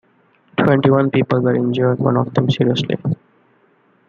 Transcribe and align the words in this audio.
Twenty-one 0.57 1.11
people 1.11 1.41
were 1.41 1.53
injured, 1.53 1.99
one 1.99 2.17
of 2.17 2.33
them 2.33 2.49
seriously. 2.49 2.95